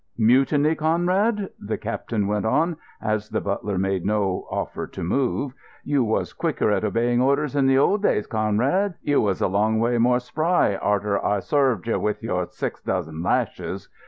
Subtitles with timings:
[0.17, 5.53] Mutiny, Conrad?" the captain went on, as the butler made no offer to move.
[5.83, 8.95] "You was quicker at obeying orders in the old days, Conrad.
[9.03, 13.21] You was a long way more spry arter I sarved you with your six dozen
[13.21, 13.89] lashes.